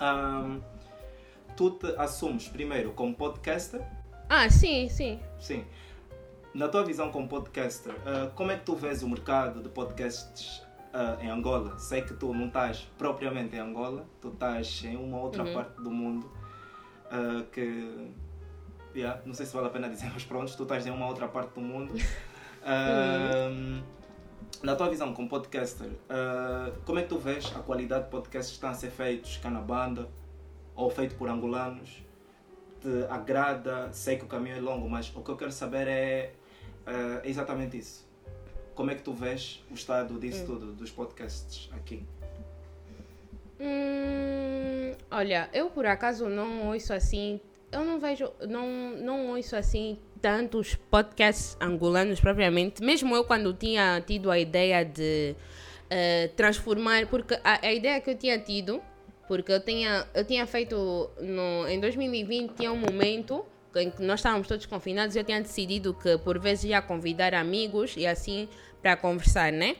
Um, 0.00 0.60
tu 1.56 1.70
te 1.70 1.86
assumes 1.96 2.48
primeiro 2.48 2.92
como 2.92 3.14
podcaster? 3.14 3.80
Ah, 4.28 4.48
sim, 4.50 4.88
sim. 4.88 5.18
Sim. 5.38 5.64
Na 6.52 6.68
tua 6.68 6.84
visão 6.84 7.10
como 7.10 7.26
podcaster, 7.26 7.92
uh, 7.92 8.30
como 8.34 8.50
é 8.50 8.56
que 8.56 8.64
tu 8.64 8.76
vês 8.76 9.02
o 9.02 9.08
mercado 9.08 9.62
de 9.62 9.68
podcasts 9.68 10.63
uh, 10.94 11.20
em 11.20 11.28
Angola. 11.28 11.76
Sei 11.78 12.02
que 12.02 12.14
tu 12.14 12.32
não 12.32 12.46
estás 12.46 12.88
propriamente 12.96 13.56
em 13.56 13.58
Angola, 13.58 14.06
tu 14.20 14.28
estás 14.28 14.84
em 14.84 14.96
uma 14.96 15.18
outra 15.20 15.42
uhum. 15.42 15.52
parte 15.52 15.82
do 15.82 15.90
mundo 15.90 16.30
uh, 17.06 17.44
que. 17.50 18.12
Yeah, 18.94 19.20
não 19.26 19.34
sei 19.34 19.44
se 19.44 19.52
vale 19.52 19.66
a 19.66 19.70
pena 19.70 19.88
dizer, 19.88 20.08
mas 20.14 20.24
pronto, 20.24 20.56
tu 20.56 20.62
estás 20.62 20.86
em 20.86 20.90
uma 20.90 21.06
outra 21.06 21.28
parte 21.28 21.54
do 21.54 21.60
mundo. 21.60 21.92
Uh, 22.64 23.84
na 24.62 24.74
tua 24.74 24.88
visão 24.88 25.12
como 25.12 25.28
podcaster, 25.28 25.90
como 26.86 26.98
é 26.98 27.02
que 27.02 27.08
tu 27.10 27.18
vês 27.18 27.52
a 27.54 27.58
qualidade 27.58 28.04
de 28.04 28.10
podcasts 28.10 28.52
que 28.52 28.54
estão 28.54 28.70
a 28.70 28.72
ser 28.72 28.88
feitos 28.88 29.36
cá 29.36 29.50
na 29.50 29.60
banda 29.60 30.08
ou 30.74 30.88
feito 30.88 31.14
por 31.16 31.28
angolanos? 31.28 32.02
Te 32.80 33.04
agrada? 33.10 33.92
Sei 33.92 34.16
que 34.16 34.24
o 34.24 34.26
caminho 34.26 34.56
é 34.56 34.60
longo, 34.60 34.88
mas 34.88 35.14
o 35.14 35.22
que 35.22 35.30
eu 35.30 35.36
quero 35.36 35.52
saber 35.52 35.86
é, 35.86 36.32
é 36.86 37.20
exatamente 37.24 37.76
isso 37.76 38.08
como 38.74 38.90
é 38.90 38.94
que 38.94 39.02
tu 39.02 39.12
vês 39.12 39.62
o 39.70 39.74
estado 39.74 40.18
disso 40.18 40.42
hum. 40.42 40.46
tudo, 40.46 40.72
dos 40.72 40.90
podcasts 40.90 41.68
aqui? 41.72 42.02
Hum, 43.60 44.92
olha, 45.10 45.48
eu 45.52 45.70
por 45.70 45.86
acaso 45.86 46.28
não 46.28 46.68
ouço 46.68 46.92
assim, 46.92 47.40
eu 47.70 47.84
não 47.84 47.98
vejo, 47.98 48.30
não, 48.48 48.90
não 48.96 49.28
ouço 49.28 49.56
assim 49.56 49.98
tantos 50.20 50.74
podcasts 50.90 51.56
angolanos 51.60 52.20
propriamente, 52.20 52.82
mesmo 52.82 53.14
eu 53.14 53.24
quando 53.24 53.52
tinha 53.52 54.02
tido 54.06 54.30
a 54.30 54.38
ideia 54.38 54.84
de 54.84 55.36
uh, 55.84 56.34
transformar, 56.34 57.06
porque 57.06 57.34
a, 57.44 57.66
a, 57.66 57.72
ideia 57.72 58.00
que 58.00 58.10
eu 58.10 58.16
tinha 58.16 58.38
tido, 58.38 58.82
porque 59.28 59.52
eu 59.52 59.60
tinha, 59.60 60.06
eu 60.14 60.24
tinha 60.24 60.46
feito 60.46 61.10
no, 61.20 61.68
em 61.68 61.78
2020, 61.78 62.54
tinha 62.54 62.72
um 62.72 62.78
momento 62.78 63.44
em 63.78 63.90
que 63.90 64.02
nós 64.02 64.20
estávamos 64.20 64.46
todos 64.46 64.66
confinados, 64.66 65.16
eu 65.16 65.24
tinha 65.24 65.40
decidido 65.40 65.94
que 65.94 66.18
por 66.18 66.38
vezes 66.38 66.64
ia 66.64 66.82
convidar 66.82 67.34
amigos 67.34 67.94
e 67.96 68.06
assim 68.06 68.48
para 68.80 68.96
conversar, 68.96 69.52
né? 69.52 69.76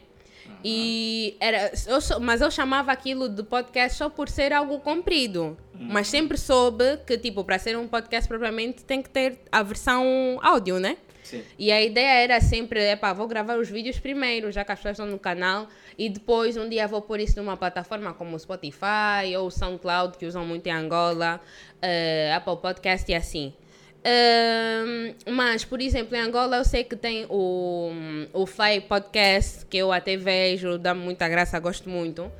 Uhum. 0.46 0.56
E 0.64 1.36
era, 1.40 1.72
eu, 1.86 2.20
mas 2.20 2.40
eu 2.40 2.50
chamava 2.50 2.92
aquilo 2.92 3.28
de 3.28 3.42
podcast 3.42 3.98
só 3.98 4.08
por 4.08 4.28
ser 4.28 4.52
algo 4.52 4.78
comprido. 4.80 5.56
Uhum. 5.74 5.88
Mas 5.90 6.08
sempre 6.08 6.36
soube 6.36 6.98
que, 7.06 7.16
tipo, 7.18 7.44
para 7.44 7.58
ser 7.58 7.76
um 7.76 7.88
podcast 7.88 8.28
propriamente 8.28 8.84
tem 8.84 9.02
que 9.02 9.10
ter 9.10 9.38
a 9.50 9.62
versão 9.62 10.38
áudio, 10.42 10.78
né? 10.78 10.96
Sim. 11.22 11.42
E 11.58 11.72
a 11.72 11.82
ideia 11.82 12.22
era 12.22 12.40
sempre, 12.40 12.80
epá, 12.90 13.12
vou 13.14 13.26
gravar 13.26 13.56
os 13.58 13.68
vídeos 13.68 13.98
primeiro, 13.98 14.52
já 14.52 14.62
que 14.62 14.72
as 14.72 14.78
pessoas 14.78 14.98
estão 14.98 15.06
no 15.06 15.18
canal, 15.18 15.66
e 15.96 16.10
depois 16.10 16.56
um 16.58 16.68
dia 16.68 16.86
vou 16.86 17.00
pôr 17.00 17.18
isso 17.18 17.36
numa 17.38 17.56
plataforma 17.56 18.12
como 18.12 18.36
o 18.36 18.38
Spotify 18.38 19.34
ou 19.38 19.46
o 19.46 19.50
SoundCloud, 19.50 20.18
que 20.18 20.26
usam 20.26 20.44
muito 20.44 20.66
em 20.66 20.70
Angola, 20.70 21.40
uh, 21.76 22.36
Apple 22.36 22.58
Podcast 22.58 23.10
e 23.10 23.14
assim 23.14 23.54
mas, 25.30 25.64
por 25.64 25.80
exemplo, 25.80 26.14
em 26.16 26.20
Angola 26.20 26.58
eu 26.58 26.64
sei 26.64 26.84
que 26.84 26.96
tem 26.96 27.26
o, 27.28 27.90
o 28.32 28.46
Fly 28.46 28.82
Podcast, 28.82 29.64
que 29.66 29.78
eu 29.78 29.92
até 29.92 30.16
vejo, 30.16 30.78
dá 30.78 30.94
muita 30.94 31.28
graça, 31.28 31.58
gosto 31.58 31.88
muito. 31.88 32.30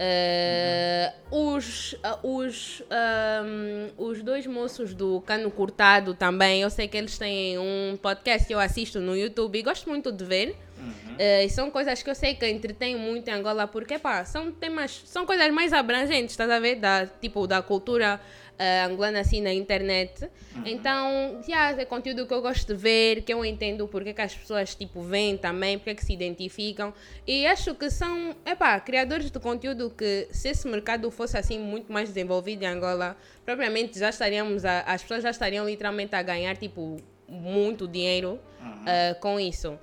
Uh, 0.00 1.12
os, 1.52 1.94
os, 2.22 2.82
um, 2.90 4.08
os 4.08 4.22
dois 4.22 4.46
moços 4.46 4.94
do 4.94 5.20
Cano 5.20 5.50
Cortado 5.50 6.14
também, 6.14 6.62
eu 6.62 6.70
sei 6.70 6.88
que 6.88 6.96
eles 6.96 7.18
têm 7.18 7.58
um 7.58 7.98
podcast 8.00 8.48
que 8.48 8.54
eu 8.54 8.58
assisto 8.58 8.98
no 8.98 9.14
YouTube 9.14 9.58
e 9.58 9.62
gosto 9.62 9.90
muito 9.90 10.10
de 10.10 10.24
ver. 10.24 10.56
Uhum. 10.78 11.16
Uh, 11.16 11.50
são 11.50 11.70
coisas 11.70 12.02
que 12.02 12.08
eu 12.08 12.14
sei 12.14 12.34
que 12.34 12.48
entretêm 12.48 12.96
muito 12.96 13.28
em 13.28 13.32
Angola, 13.32 13.66
porque 13.66 13.98
pá, 13.98 14.24
são 14.24 14.50
temas, 14.50 15.02
são 15.04 15.26
coisas 15.26 15.52
mais 15.52 15.70
abrangentes, 15.74 16.30
estás 16.30 16.50
a 16.50 16.58
ver? 16.58 16.76
Da, 16.76 17.04
tipo, 17.06 17.46
da 17.46 17.60
cultura 17.60 18.18
uh, 18.60 18.90
angolana 18.90 19.20
assim 19.20 19.40
na 19.40 19.52
internet. 19.52 20.24
Uhum. 20.54 20.62
Então, 20.66 21.40
já 21.48 21.70
é 21.70 21.84
conteúdo 21.86 22.26
que 22.26 22.34
eu 22.34 22.42
gosto 22.42 22.66
de 22.66 22.74
ver, 22.74 23.22
que 23.22 23.32
eu 23.32 23.44
entendo 23.44 23.88
porque 23.88 24.12
que 24.12 24.20
as 24.20 24.34
pessoas 24.34 24.74
tipo 24.74 25.00
veem 25.00 25.36
também, 25.36 25.78
porque 25.78 25.94
que 25.94 26.04
se 26.04 26.12
identificam. 26.12 26.92
E 27.26 27.46
acho 27.46 27.74
que 27.74 27.90
são, 27.90 28.36
epá, 28.44 28.78
criadores 28.78 29.30
de 29.30 29.40
conteúdo 29.40 29.90
que 29.90 30.28
se 30.30 30.50
esse 30.50 30.68
mercado 30.68 31.10
fosse 31.10 31.38
assim 31.38 31.58
muito 31.58 31.90
mais 31.90 32.08
desenvolvido 32.08 32.62
em 32.62 32.66
Angola, 32.66 33.16
propriamente 33.44 33.98
já 33.98 34.10
estaríamos, 34.10 34.64
a, 34.64 34.80
as 34.80 35.02
pessoas 35.02 35.22
já 35.22 35.30
estariam 35.30 35.66
literalmente 35.66 36.14
a 36.14 36.22
ganhar 36.22 36.56
tipo 36.56 36.98
muito 37.26 37.88
dinheiro 37.88 38.38
uhum. 38.60 38.82
uh, 38.82 39.20
com 39.20 39.40
isso. 39.40 39.78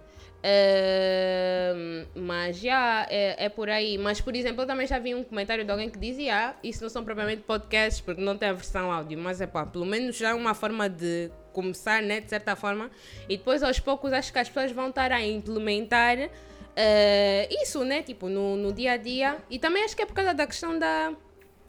Mas 2.15 2.57
já 2.57 3.05
é, 3.09 3.45
é, 3.45 3.49
por 3.49 3.69
aí. 3.69 3.97
Mas, 3.97 4.21
por 4.21 4.35
exemplo, 4.35 4.63
eu 4.63 4.67
também 4.67 4.87
já 4.87 4.99
vi 4.99 5.13
um 5.13 5.23
comentário 5.23 5.63
de 5.65 5.71
alguém 5.71 5.89
que 5.89 5.97
dizia: 5.97 6.49
ah, 6.49 6.55
Isso 6.63 6.83
não 6.83 6.89
são 6.89 7.03
propriamente 7.03 7.41
podcasts 7.41 8.01
porque 8.01 8.21
não 8.21 8.37
tem 8.37 8.49
a 8.49 8.53
versão 8.53 8.91
áudio. 8.91 9.17
Mas 9.17 9.41
é 9.41 9.47
pá, 9.47 9.65
pelo 9.65 9.85
menos 9.85 10.15
já 10.15 10.29
é 10.29 10.33
uma 10.33 10.53
forma 10.53 10.89
de 10.89 11.31
começar, 11.51 12.01
né? 12.01 12.21
De 12.21 12.29
certa 12.29 12.55
forma. 12.55 12.89
E 13.27 13.37
depois, 13.37 13.63
aos 13.63 13.79
poucos, 13.79 14.13
acho 14.13 14.31
que 14.31 14.39
as 14.39 14.47
pessoas 14.47 14.71
vão 14.71 14.89
estar 14.89 15.11
a 15.11 15.25
implementar 15.25 16.17
uh, 16.17 17.61
isso, 17.61 17.83
né? 17.83 18.03
Tipo, 18.03 18.29
no, 18.29 18.55
no 18.55 18.71
dia 18.71 18.93
a 18.93 18.97
dia. 18.97 19.37
E 19.49 19.57
também 19.57 19.83
acho 19.83 19.95
que 19.95 20.01
é 20.01 20.05
por 20.05 20.13
causa 20.13 20.33
da 20.33 20.45
questão 20.45 20.77
da, 20.77 21.13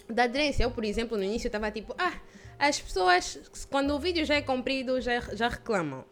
da 0.09 0.25
aderência. 0.25 0.65
Eu, 0.65 0.71
por 0.71 0.85
exemplo, 0.85 1.17
no 1.17 1.25
início 1.25 1.49
estava 1.49 1.71
tipo: 1.71 1.95
Ah, 1.99 2.15
as 2.59 2.81
pessoas, 2.81 3.67
quando 3.71 3.95
o 3.95 3.99
vídeo 3.99 4.25
já 4.25 4.35
é 4.35 4.43
comprido, 4.43 5.01
já, 5.01 5.21
já 5.33 5.49
reclamam. 5.49 6.05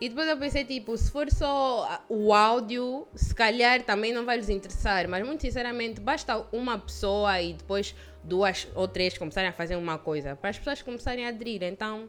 E 0.00 0.08
depois 0.08 0.28
eu 0.28 0.36
pensei, 0.36 0.64
tipo, 0.64 0.96
se 0.96 1.10
for 1.10 1.28
só 1.30 2.04
o 2.08 2.32
áudio, 2.32 3.06
se 3.14 3.34
calhar 3.34 3.82
também 3.82 4.12
não 4.12 4.24
vai 4.24 4.36
lhes 4.36 4.48
interessar. 4.48 5.08
Mas 5.08 5.26
muito 5.26 5.40
sinceramente, 5.40 6.00
basta 6.00 6.46
uma 6.52 6.78
pessoa 6.78 7.40
e 7.42 7.54
depois 7.54 7.96
duas 8.22 8.68
ou 8.74 8.86
três 8.86 9.18
começarem 9.18 9.50
a 9.50 9.52
fazer 9.52 9.74
uma 9.74 9.98
coisa 9.98 10.36
para 10.36 10.50
as 10.50 10.58
pessoas 10.58 10.82
começarem 10.82 11.26
a 11.26 11.30
aderir. 11.30 11.64
Então, 11.64 12.08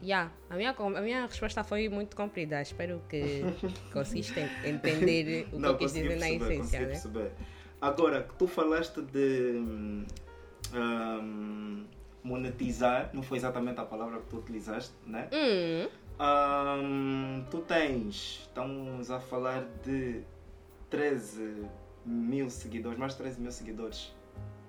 já, 0.00 0.06
yeah, 0.06 0.32
a, 0.48 0.56
minha, 0.56 0.70
a 0.70 1.00
minha 1.00 1.26
resposta 1.26 1.64
foi 1.64 1.88
muito 1.88 2.14
comprida. 2.14 2.62
Espero 2.62 3.02
que 3.08 3.42
conseguiste 3.92 4.38
entender 4.64 5.48
o 5.52 5.58
não, 5.58 5.70
que 5.70 5.74
eu 5.84 5.88
quis 5.88 5.92
dizer 5.94 6.18
na 6.20 6.30
essência. 6.30 6.80
Né? 6.80 6.86
Perceber. 6.86 7.32
Agora, 7.80 8.28
tu 8.38 8.46
falaste 8.46 9.02
de 9.02 9.56
um, 10.72 11.84
monetizar, 12.22 13.10
não 13.12 13.22
foi 13.22 13.38
exatamente 13.38 13.80
a 13.80 13.84
palavra 13.84 14.20
que 14.20 14.26
tu 14.26 14.36
utilizaste, 14.36 14.94
né? 15.04 15.28
Hum. 15.32 15.88
Um, 16.22 17.42
tu 17.50 17.58
tens, 17.62 18.42
estamos 18.42 19.10
a 19.10 19.18
falar 19.18 19.64
de 19.82 20.22
13 20.88 21.66
mil 22.06 22.48
seguidores, 22.48 22.96
mais 22.96 23.12
de 23.12 23.18
13 23.18 23.40
mil 23.40 23.50
seguidores 23.50 24.14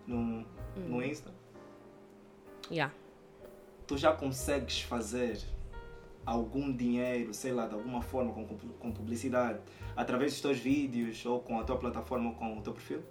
no, 0.07 0.17
hum. 0.17 0.45
no 0.75 1.03
Insta. 1.03 1.31
Yeah. 2.72 2.91
Tu 3.86 3.98
já 4.00 4.13
consegues 4.13 4.81
fazer 4.81 5.39
algum 6.25 6.75
dinheiro, 6.75 7.36
sei 7.36 7.51
lá, 7.51 7.67
de 7.67 7.75
alguma 7.75 8.01
forma, 8.01 8.33
com, 8.33 8.48
com 8.48 8.91
publicidade, 8.91 9.60
através 9.95 10.31
dos 10.31 10.41
teus 10.41 10.57
vídeos 10.57 11.24
ou 11.24 11.39
com 11.39 11.60
a 11.60 11.63
tua 11.63 11.77
plataforma 11.77 12.31
ou 12.31 12.36
com 12.36 12.57
o 12.57 12.62
teu 12.63 12.74
perfil? 12.74 13.03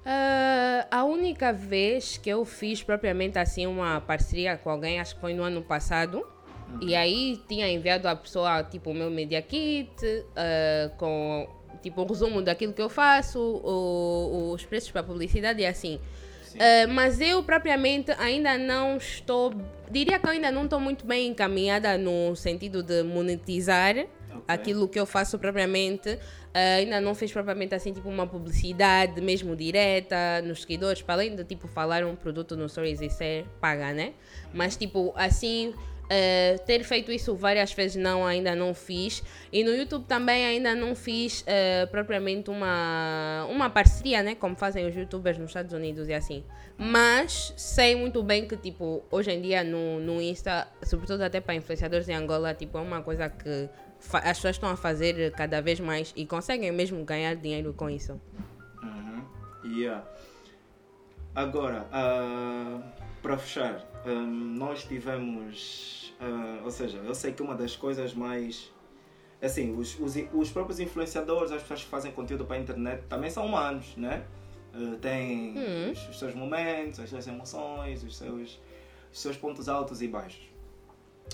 Uh, 0.00 0.86
a 0.90 1.04
única 1.04 1.52
vez 1.52 2.16
que 2.16 2.30
eu 2.30 2.44
fiz 2.44 2.82
propriamente 2.82 3.38
assim 3.38 3.66
uma 3.66 4.00
parceria 4.00 4.56
com 4.56 4.70
alguém, 4.70 4.98
acho 4.98 5.14
que 5.14 5.20
foi 5.20 5.34
no 5.34 5.42
ano 5.42 5.62
passado. 5.62 6.26
Uhum. 6.72 6.78
E 6.88 6.94
aí 6.94 7.40
tinha 7.46 7.68
enviado 7.68 8.08
a 8.08 8.16
pessoa 8.16 8.62
tipo 8.64 8.90
o 8.90 8.94
meu 8.94 9.10
media 9.10 9.42
kit 9.42 9.90
uh, 10.04 10.96
com 10.96 11.48
tipo 11.82 12.02
um 12.02 12.06
resumo 12.06 12.40
daquilo 12.42 12.72
que 12.72 12.82
eu 12.82 12.88
faço, 12.88 13.38
o, 13.40 14.52
os 14.52 14.64
preços 14.64 14.90
para 14.90 15.02
publicidade 15.02 15.60
e 15.60 15.66
assim. 15.66 16.00
Uh, 16.54 16.88
mas 16.92 17.20
eu 17.20 17.42
propriamente 17.42 18.10
ainda 18.18 18.58
não 18.58 18.96
estou, 18.96 19.54
diria 19.90 20.18
que 20.18 20.26
eu 20.26 20.30
ainda 20.30 20.50
não 20.50 20.64
estou 20.64 20.80
muito 20.80 21.06
bem 21.06 21.28
encaminhada 21.28 21.96
no 21.96 22.34
sentido 22.34 22.82
de 22.82 23.02
monetizar. 23.02 23.94
Aquilo 24.52 24.88
que 24.88 24.98
eu 24.98 25.06
faço 25.06 25.38
propriamente. 25.38 26.10
Uh, 26.10 26.78
ainda 26.78 27.00
não 27.00 27.14
fez 27.14 27.30
propriamente 27.30 27.74
assim, 27.74 27.92
tipo, 27.92 28.08
uma 28.08 28.26
publicidade 28.26 29.20
mesmo 29.20 29.54
direta 29.54 30.42
nos 30.42 30.62
seguidores, 30.62 31.00
para 31.00 31.14
além 31.14 31.36
de, 31.36 31.44
tipo, 31.44 31.68
falar 31.68 32.04
um 32.04 32.16
produto 32.16 32.56
no 32.56 32.68
Stories 32.68 33.00
e 33.00 33.08
ser 33.08 33.46
paga, 33.60 33.92
né? 33.92 34.14
Mas, 34.52 34.76
tipo, 34.76 35.12
assim, 35.14 35.72
uh, 36.10 36.64
ter 36.66 36.82
feito 36.82 37.12
isso 37.12 37.34
várias 37.36 37.72
vezes 37.72 37.96
não, 37.96 38.26
ainda 38.26 38.54
não 38.54 38.74
fiz. 38.74 39.22
E 39.52 39.62
no 39.62 39.70
YouTube 39.70 40.04
também 40.06 40.44
ainda 40.44 40.74
não 40.74 40.94
fiz 40.94 41.42
uh, 41.42 41.86
propriamente 41.90 42.50
uma, 42.50 43.46
uma 43.48 43.70
parceria, 43.70 44.22
né? 44.22 44.34
Como 44.34 44.56
fazem 44.56 44.86
os 44.86 44.94
youtubers 44.94 45.38
nos 45.38 45.50
Estados 45.50 45.72
Unidos 45.72 46.08
e 46.08 46.14
assim. 46.14 46.44
Mas 46.76 47.52
sei 47.56 47.94
muito 47.94 48.22
bem 48.22 48.46
que, 48.46 48.56
tipo, 48.56 49.04
hoje 49.10 49.30
em 49.30 49.40
dia 49.40 49.62
no, 49.62 50.00
no 50.00 50.20
Insta, 50.20 50.66
sobretudo 50.82 51.22
até 51.22 51.40
para 51.40 51.54
influenciadores 51.54 52.08
em 52.08 52.14
Angola, 52.14 52.54
tipo, 52.54 52.76
é 52.76 52.80
uma 52.80 53.02
coisa 53.02 53.28
que 53.28 53.68
as 54.12 54.38
pessoas 54.38 54.56
estão 54.56 54.68
a 54.68 54.76
fazer 54.76 55.32
cada 55.32 55.60
vez 55.60 55.78
mais 55.78 56.12
e 56.16 56.26
conseguem 56.26 56.72
mesmo 56.72 57.04
ganhar 57.04 57.34
dinheiro 57.36 57.72
com 57.74 57.88
isso. 57.88 58.20
Uhum. 58.82 59.24
Yeah. 59.64 60.04
Agora, 61.34 61.86
uh, 61.92 62.82
para 63.22 63.38
fechar, 63.38 63.86
um, 64.04 64.26
nós 64.26 64.84
tivemos. 64.84 66.12
Uh, 66.20 66.64
ou 66.64 66.70
seja, 66.70 66.98
eu 66.98 67.14
sei 67.14 67.32
que 67.32 67.42
uma 67.42 67.54
das 67.54 67.76
coisas 67.76 68.14
mais. 68.14 68.70
Assim, 69.40 69.74
os, 69.74 69.98
os, 69.98 70.14
os 70.34 70.50
próprios 70.50 70.80
influenciadores, 70.80 71.50
as 71.50 71.62
pessoas 71.62 71.82
que 71.82 71.88
fazem 71.88 72.12
conteúdo 72.12 72.44
para 72.44 72.56
a 72.56 72.58
internet 72.58 73.04
também 73.08 73.30
são 73.30 73.46
humanos, 73.46 73.96
né? 73.96 74.24
Uh, 74.74 74.96
têm 74.96 75.56
uhum. 75.56 75.92
os, 75.92 76.08
os, 76.08 76.18
seus 76.18 76.34
momentos, 76.34 77.00
as 77.00 77.08
suas 77.08 77.26
emoções, 77.26 78.04
os 78.04 78.16
seus, 78.16 78.60
os 79.12 79.20
seus 79.20 79.36
pontos 79.36 79.68
altos 79.68 80.02
e 80.02 80.08
baixos. 80.08 80.42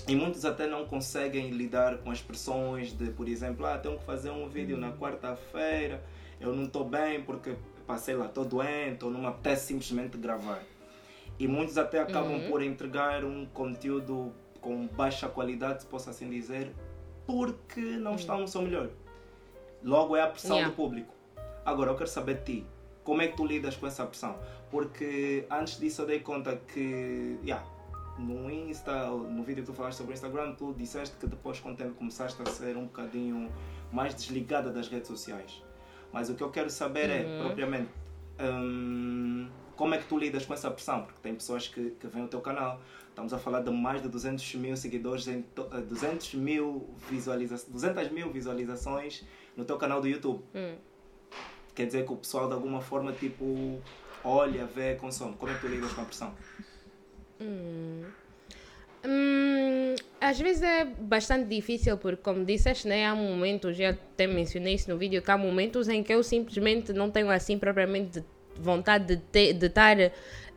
E 0.07 0.15
muitos 0.15 0.45
até 0.45 0.67
não 0.67 0.85
conseguem 0.85 1.51
lidar 1.51 1.97
com 1.97 2.11
as 2.11 2.21
pressões 2.21 2.93
de, 2.93 3.09
por 3.11 3.27
exemplo, 3.27 3.65
ah, 3.65 3.77
tenho 3.77 3.97
que 3.97 4.05
fazer 4.05 4.29
um 4.29 4.47
vídeo 4.47 4.77
na 4.77 4.91
quarta-feira, 4.91 6.03
eu 6.39 6.55
não 6.55 6.65
estou 6.65 6.85
bem 6.85 7.21
porque, 7.23 7.55
passei 7.85 8.15
lá, 8.15 8.25
estou 8.25 8.45
doente 8.45 9.03
ou 9.03 9.11
não 9.11 9.21
me 9.21 9.27
apetece 9.27 9.67
simplesmente 9.67 10.17
gravar. 10.17 10.61
E 11.39 11.47
muitos 11.47 11.77
até 11.77 11.99
acabam 11.99 12.33
uhum. 12.33 12.49
por 12.49 12.63
entregar 12.63 13.23
um 13.23 13.45
conteúdo 13.47 14.33
com 14.61 14.87
baixa 14.87 15.27
qualidade, 15.27 15.83
se 15.83 15.87
posso 15.87 16.09
assim 16.09 16.29
dizer, 16.29 16.73
porque 17.25 17.81
não 17.81 18.11
uhum. 18.11 18.17
estão 18.17 18.39
no 18.39 18.47
seu 18.47 18.61
melhor. 18.61 18.89
Logo 19.83 20.15
é 20.15 20.21
a 20.21 20.27
pressão 20.27 20.57
yeah. 20.57 20.71
do 20.71 20.75
público. 20.75 21.13
Agora, 21.65 21.91
eu 21.91 21.95
quero 21.95 22.09
saber 22.09 22.37
de 22.37 22.43
ti, 22.43 22.65
como 23.03 23.21
é 23.21 23.27
que 23.27 23.37
tu 23.37 23.45
lidas 23.45 23.75
com 23.75 23.85
essa 23.85 24.05
pressão? 24.05 24.37
Porque 24.71 25.45
antes 25.49 25.79
disso 25.79 26.01
eu 26.01 26.05
dei 26.05 26.19
conta 26.19 26.55
que, 26.55 27.37
yeah, 27.43 27.65
no 28.17 28.49
Insta, 28.49 29.05
no 29.09 29.43
vídeo 29.43 29.63
que 29.63 29.71
tu 29.71 29.75
falaste 29.75 29.97
sobre 29.97 30.13
o 30.13 30.15
Instagram, 30.15 30.53
tu 30.55 30.73
disseste 30.73 31.15
que 31.17 31.27
depois 31.27 31.59
com 31.59 31.71
o 31.71 31.75
tempo 31.75 31.93
começaste 31.93 32.41
a 32.41 32.45
ser 32.45 32.75
um 32.75 32.85
bocadinho 32.85 33.51
mais 33.91 34.13
desligada 34.13 34.71
das 34.71 34.87
redes 34.87 35.07
sociais. 35.07 35.63
Mas 36.11 36.29
o 36.29 36.35
que 36.35 36.43
eu 36.43 36.49
quero 36.49 36.69
saber 36.69 37.09
é, 37.09 37.23
uhum. 37.23 37.39
é, 37.39 37.43
propriamente, 37.43 37.89
hum, 38.39 39.49
como 39.75 39.93
é 39.93 39.97
que 39.97 40.05
tu 40.05 40.17
lidas 40.17 40.45
com 40.45 40.53
essa 40.53 40.71
pressão? 40.71 41.03
Porque 41.03 41.19
tem 41.21 41.35
pessoas 41.35 41.67
que, 41.67 41.91
que 41.91 42.07
vêm 42.07 42.23
ao 42.23 42.27
teu 42.27 42.41
canal, 42.41 42.81
estamos 43.09 43.33
a 43.33 43.37
falar 43.37 43.61
de 43.61 43.69
mais 43.69 44.01
de 44.01 44.09
200 44.09 44.55
mil 44.55 44.75
seguidores, 44.75 45.27
em 45.27 45.45
200 45.87 46.33
eh, 46.33 46.37
mil, 46.37 46.89
visualiza 47.09 47.55
200 47.67 48.11
mil 48.11 48.31
visualizações 48.31 49.23
no 49.55 49.63
teu 49.63 49.77
canal 49.77 50.01
do 50.01 50.07
YouTube. 50.07 50.43
Uhum. 50.53 50.75
Quer 51.75 51.85
dizer 51.85 52.05
que 52.05 52.13
o 52.13 52.15
pessoal 52.15 52.47
de 52.47 52.55
alguma 52.55 52.81
forma, 52.81 53.11
tipo, 53.13 53.79
olha, 54.23 54.65
vê, 54.65 54.95
consome. 54.95 55.35
Como 55.35 55.51
é 55.51 55.55
que 55.55 55.61
tu 55.61 55.67
lidas 55.67 55.93
com 55.93 56.01
a 56.01 56.05
pressão? 56.05 56.33
Hum. 57.39 58.03
Hum, 59.05 59.95
às 60.19 60.39
vezes 60.39 60.63
é 60.63 60.83
bastante 60.85 61.47
difícil, 61.47 61.97
porque, 61.97 62.21
como 62.21 62.43
disseste, 62.43 62.87
né, 62.87 63.05
há 63.05 63.15
momentos, 63.15 63.77
já 63.77 63.91
até 63.91 64.27
mencionei 64.27 64.73
isso 64.73 64.89
no 64.89 64.97
vídeo, 64.97 65.21
que 65.21 65.31
há 65.31 65.37
momentos 65.37 65.87
em 65.87 66.03
que 66.03 66.13
eu 66.13 66.23
simplesmente 66.23 66.91
não 66.91 67.09
tenho 67.09 67.29
assim 67.29 67.57
propriamente 67.57 68.23
vontade 68.59 69.15
de, 69.15 69.17
ter, 69.17 69.53
de 69.53 69.67
estar 69.67 69.97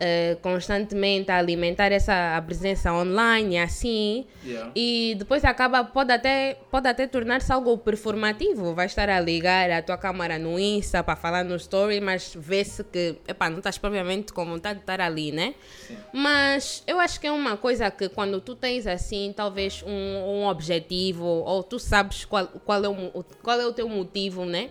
uh, 0.01 0.41
constantemente 0.41 1.31
a 1.31 1.39
alimentar 1.39 1.93
essa 1.93 2.43
presença 2.47 2.93
online 2.93 3.59
assim 3.59 4.27
yeah. 4.45 4.71
e 4.75 5.15
depois 5.19 5.45
acaba 5.45 5.85
pode 5.85 6.13
até 6.13 6.57
pode 6.71 6.89
até 6.89 7.07
tornar-se 7.07 7.53
algo 7.53 7.77
performativo 7.79 8.75
vai 8.75 8.87
estar 8.87 9.09
a 9.09 9.21
ligar 9.21 9.71
a 9.71 9.83
tua 9.83 9.99
câmera 9.99 10.39
no 10.39 10.59
Insta 10.59 11.03
para 11.03 11.17
falar 11.17 11.45
no 11.45 11.57
story 11.57 12.01
mas 12.01 12.35
vê-se 12.35 12.83
que 12.85 13.17
epá, 13.29 13.51
não 13.51 13.59
estás 13.59 13.77
propriamente 13.79 14.33
com 14.33 14.45
vontade 14.45 14.77
de 14.77 14.83
estar 14.83 15.01
ali 15.01 15.31
né 15.31 15.55
Sim. 15.87 15.97
mas 16.13 16.83
eu 16.87 16.99
acho 16.99 17.21
que 17.21 17.27
é 17.27 17.33
uma 17.33 17.57
coisa 17.57 17.91
que 17.91 18.09
quando 18.09 18.41
tu 18.41 18.55
tens 18.55 18.87
assim 18.87 19.33
talvez 19.37 19.83
um, 19.87 19.91
um 19.91 20.47
objetivo 20.47 21.25
ou 21.25 21.63
tu 21.63 21.79
sabes 21.79 22.25
qual, 22.25 22.47
qual, 22.47 22.85
é 22.85 22.89
o, 22.89 23.25
qual 23.43 23.61
é 23.61 23.67
o 23.67 23.73
teu 23.73 23.89
motivo 23.89 24.45
né 24.45 24.71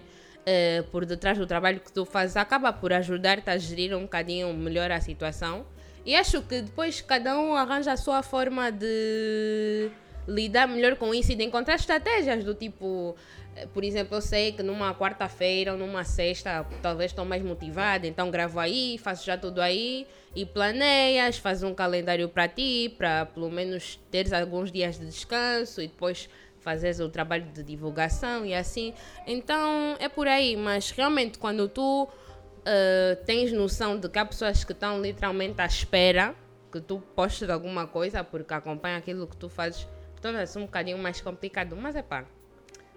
eh, 0.52 0.84
por 0.92 1.06
detrás 1.06 1.38
do 1.38 1.46
trabalho 1.46 1.80
que 1.80 1.92
tu 1.92 2.06
fazes 2.06 2.36
acaba 2.36 2.74
por 2.74 2.92
ajudar-te 2.92 3.48
a 3.52 3.58
gerir 3.58 3.96
um 3.96 4.02
bocadinho 4.02 4.52
melhor 4.52 4.90
a 4.90 5.00
situação. 5.00 5.64
E 6.04 6.16
acho 6.16 6.42
que 6.42 6.64
depois 6.64 7.02
cada 7.02 7.38
um 7.38 7.54
arranja 7.54 7.92
a 7.92 7.98
sua 7.98 8.24
forma 8.24 8.72
de 8.72 9.92
lidar 10.28 10.68
melhor 10.68 10.96
com 10.96 11.14
isso 11.14 11.32
e 11.32 11.36
de 11.36 11.44
encontrar 11.44 11.76
estratégias 11.76 12.44
do 12.44 12.56
tipo, 12.56 13.16
eh, 13.56 13.68
por 13.68 13.84
exemplo, 13.84 14.18
eu 14.18 14.22
sei 14.22 14.52
que 14.52 14.64
numa 14.64 14.92
quarta-feira 14.96 15.74
ou 15.74 15.78
numa 15.78 16.04
sexta 16.04 16.66
talvez 16.82 17.12
estou 17.12 17.26
mais 17.26 17.44
motivada, 17.44 18.08
então 18.08 18.32
gravo 18.32 18.60
aí, 18.60 18.98
faço 18.98 19.24
já 19.24 19.38
tudo 19.38 19.62
aí 19.62 20.08
e 20.36 20.48
planeias, 20.48 21.38
faz 21.38 21.62
um 21.62 21.76
calendário 21.76 22.28
para 22.28 22.48
ti, 22.48 22.92
para 22.98 23.28
pelo 23.28 23.52
menos 23.52 24.00
teres 24.10 24.34
alguns 24.34 24.72
dias 24.72 24.98
de 24.98 25.06
descanso 25.06 25.80
e 25.80 25.88
depois 25.88 26.28
fazeres 26.60 27.00
o 27.00 27.10
trabalho 27.10 27.46
de 27.52 27.64
divulgação 27.64 28.46
e 28.46 28.54
assim. 28.54 28.94
Então 29.26 29.96
é 30.00 30.08
por 30.08 30.28
aí, 30.28 30.56
mas 30.56 30.92
realmente 30.92 31.38
quando 31.40 31.68
tu 31.68 32.04
uh, 32.04 33.26
tens 33.26 33.52
noção 33.52 34.00
de 34.00 34.08
que 34.10 34.20
há 34.20 34.26
pessoas 34.26 34.64
que 34.64 34.72
estão 34.72 35.02
literalmente 35.02 35.60
à 35.62 35.66
espera 35.66 36.36
que 36.72 36.80
tu 36.80 37.00
postes 37.16 37.50
alguma 37.50 37.88
coisa 37.88 38.24
porque 38.24 38.54
acompanha 38.54 38.98
aquilo 38.98 39.28
que 39.28 39.36
tu 39.36 39.50
fazes, 39.50 39.88
torna-se 40.22 40.58
um 40.58 40.66
bocadinho 40.66 40.98
mais 40.98 41.20
complicado, 41.20 41.76
mas 41.76 41.96
é 41.96 42.04
pá, 42.04 42.26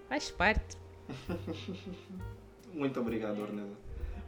faz 0.09 0.31
parte. 0.31 0.76
Muito 2.73 3.00
obrigado, 3.00 3.40
Ornella, 3.40 3.76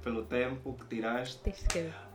pelo 0.04 0.22
tempo 0.22 0.74
que 0.74 0.84
tiraste 0.86 1.40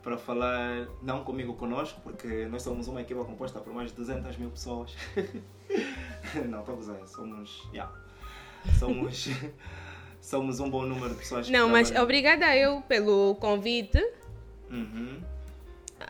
para 0.03 0.17
falar, 0.17 0.88
não 1.01 1.24
comigo, 1.24 1.55
conosco, 1.55 2.00
porque 2.01 2.46
nós 2.46 2.62
somos 2.62 2.88
uma 2.88 3.01
equipa 3.01 3.25
composta 3.25 3.60
por 3.60 3.74
mais 3.74 3.89
de 3.89 3.98
200 3.98 4.38
mil 4.38 4.51
pessoas. 4.51 4.96
não, 6.48 6.60
estou 6.60 6.74
a 6.74 6.77
gozar, 6.77 7.08
somos. 7.08 7.67
Yeah, 7.74 7.91
somos. 8.77 9.27
somos 10.22 10.60
um 10.60 10.69
bom 10.69 10.84
número 10.84 11.10
de 11.10 11.15
pessoas. 11.15 11.50
Não, 11.50 11.67
mas 11.67 11.91
obrigada 11.91 12.55
eu 12.55 12.81
pelo 12.81 13.36
convite. 13.36 14.00
Uhum. 14.69 15.22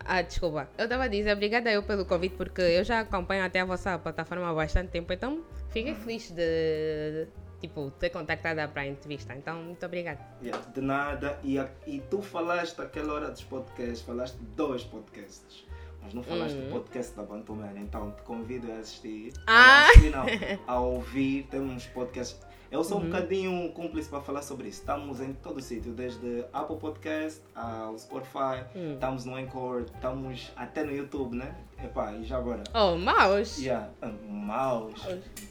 Ah, 0.06 0.22
desculpa. 0.22 0.70
Eu 0.78 0.84
estava 0.84 1.06
a 1.06 1.08
dizer 1.08 1.32
obrigada 1.32 1.72
eu 1.72 1.82
pelo 1.82 2.06
convite, 2.06 2.36
porque 2.36 2.62
eu 2.62 2.84
já 2.84 3.00
acompanho 3.00 3.44
até 3.44 3.62
a 3.62 3.66
vossa 3.66 3.98
plataforma 3.98 4.50
há 4.50 4.54
bastante 4.54 4.90
tempo, 4.90 5.12
então 5.14 5.44
fiquei 5.70 5.94
uhum. 5.94 6.00
feliz 6.00 6.30
de, 6.30 7.28
tipo, 7.60 7.92
ter 7.92 8.10
contactado 8.10 8.72
para 8.72 8.84
a 8.84 8.88
entrevista. 8.88 9.36
Então, 9.36 9.62
muito 9.62 9.86
obrigada. 9.86 10.20
Yeah, 10.42 10.66
de 10.66 10.82
nada. 10.82 11.40
E, 11.44 11.58
e 11.86 12.00
tu 12.10 12.22
falaste 12.22 12.80
aquela 12.82 13.14
hora 13.14 13.30
dos 13.30 13.44
podcasts, 13.44 14.02
falaste 14.02 14.38
dois 14.56 14.84
podcasts. 14.84 15.66
Mas 16.02 16.14
não 16.14 16.24
falaste 16.24 16.56
uhum. 16.56 16.66
do 16.66 16.72
podcast 16.72 17.16
da 17.16 17.24
Bantuman, 17.24 17.74
então 17.76 18.12
te 18.12 18.22
convido 18.22 18.72
a 18.72 18.78
assistir. 18.78 19.34
Ah! 19.46 19.54
A, 19.54 19.90
assistir, 19.90 20.10
não, 20.10 20.26
a 20.66 20.80
ouvir. 20.80 21.44
Temos 21.52 21.86
podcasts 21.88 22.40
eu 22.72 22.84
sou 22.84 22.98
uhum. 22.98 23.06
um 23.06 23.10
bocadinho 23.10 23.72
cúmplice 23.72 24.10
para 24.10 24.22
falar 24.22 24.42
sobre 24.42 24.68
isso. 24.68 24.80
Estamos 24.80 25.20
em 25.20 25.34
todo 25.34 25.58
o 25.58 25.62
sítio, 25.62 25.92
desde 25.92 26.46
Apple 26.54 26.78
Podcast 26.78 27.42
ao 27.56 27.98
Spotify, 27.98 28.64
uhum. 28.76 28.94
estamos 28.94 29.26
no 29.26 29.40
Encore, 29.40 29.86
estamos 29.86 30.52
até 30.56 30.84
no 30.84 30.92
YouTube, 30.92 31.36
né? 31.36 31.56
Epá, 31.84 32.14
e 32.14 32.24
já 32.24 32.38
agora? 32.38 32.64
Oh, 32.74 32.96
mouse! 32.96 33.64
Yeah, 33.64 33.90
mouse. 34.28 35.02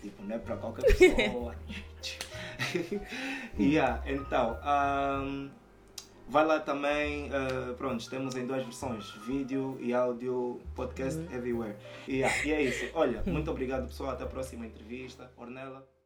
Tipo, 0.01 0.23
não 0.23 0.37
é 0.37 0.39
para 0.39 0.57
qualquer 0.57 0.85
pessoa. 0.95 1.55
yeah, 3.59 4.03
então, 4.07 4.59
um, 4.65 5.51
vai 6.29 6.45
lá 6.45 6.61
também, 6.61 7.31
uh, 7.31 7.75
pronto, 7.75 8.09
temos 8.09 8.37
em 8.37 8.47
duas 8.47 8.63
versões, 8.63 9.11
vídeo 9.27 9.77
e 9.81 9.93
áudio, 9.93 10.61
podcast 10.75 11.19
uhum. 11.19 11.35
everywhere. 11.35 11.77
Yeah, 12.07 12.45
e 12.45 12.53
é 12.53 12.63
isso. 12.63 12.91
Olha, 12.95 13.23
muito 13.27 13.51
obrigado 13.51 13.87
pessoal, 13.87 14.11
até 14.11 14.25
a 14.25 14.29
próxima 14.29 14.67
entrevista. 14.67 15.31
Ornella. 15.37 15.98